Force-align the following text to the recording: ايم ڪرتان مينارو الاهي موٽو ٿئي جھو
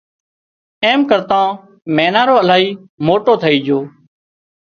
ايم 0.85 1.01
ڪرتان 1.09 1.49
مينارو 1.97 2.35
الاهي 2.43 2.69
موٽو 3.05 3.33
ٿئي 3.43 3.57
جھو 3.65 3.79